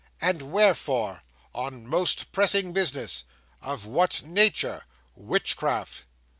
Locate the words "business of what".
2.73-4.23